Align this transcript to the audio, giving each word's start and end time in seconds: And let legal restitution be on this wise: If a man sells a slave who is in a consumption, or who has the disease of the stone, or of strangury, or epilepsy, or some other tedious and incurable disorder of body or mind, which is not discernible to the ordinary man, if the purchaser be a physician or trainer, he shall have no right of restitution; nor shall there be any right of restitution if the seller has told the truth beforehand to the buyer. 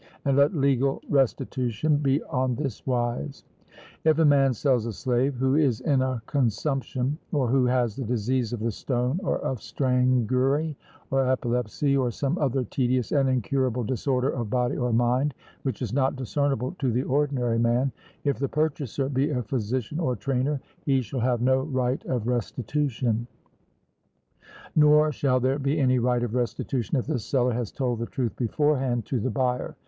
And 0.25 0.35
let 0.35 0.55
legal 0.55 0.99
restitution 1.09 1.97
be 1.97 2.23
on 2.23 2.55
this 2.55 2.87
wise: 2.87 3.43
If 4.03 4.17
a 4.17 4.25
man 4.25 4.51
sells 4.55 4.87
a 4.87 4.93
slave 4.93 5.35
who 5.35 5.53
is 5.53 5.79
in 5.81 6.01
a 6.01 6.23
consumption, 6.25 7.19
or 7.31 7.47
who 7.47 7.67
has 7.67 7.95
the 7.95 8.03
disease 8.03 8.51
of 8.51 8.61
the 8.61 8.71
stone, 8.71 9.19
or 9.23 9.37
of 9.41 9.59
strangury, 9.59 10.75
or 11.11 11.27
epilepsy, 11.29 11.95
or 11.95 12.09
some 12.09 12.39
other 12.39 12.63
tedious 12.63 13.11
and 13.11 13.29
incurable 13.29 13.83
disorder 13.83 14.29
of 14.31 14.49
body 14.49 14.75
or 14.75 14.91
mind, 14.91 15.35
which 15.61 15.83
is 15.83 15.93
not 15.93 16.15
discernible 16.15 16.71
to 16.79 16.91
the 16.91 17.03
ordinary 17.03 17.59
man, 17.59 17.91
if 18.23 18.39
the 18.39 18.49
purchaser 18.49 19.07
be 19.07 19.29
a 19.29 19.43
physician 19.43 19.99
or 19.99 20.15
trainer, 20.15 20.59
he 20.83 21.03
shall 21.03 21.19
have 21.19 21.41
no 21.43 21.59
right 21.61 22.03
of 22.07 22.25
restitution; 22.27 23.27
nor 24.75 25.11
shall 25.11 25.39
there 25.39 25.59
be 25.59 25.79
any 25.79 25.99
right 25.99 26.23
of 26.23 26.33
restitution 26.33 26.97
if 26.97 27.05
the 27.05 27.19
seller 27.19 27.53
has 27.53 27.71
told 27.71 27.99
the 27.99 28.07
truth 28.07 28.35
beforehand 28.35 29.05
to 29.05 29.19
the 29.19 29.29
buyer. 29.29 29.75